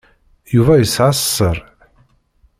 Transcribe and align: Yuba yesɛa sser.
Yuba 0.55 0.73
yesɛa 0.81 1.11
sser. 1.19 1.57